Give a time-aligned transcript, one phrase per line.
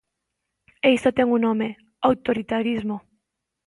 [0.85, 1.69] E iso ten un nome:
[2.09, 2.97] autoritarismo.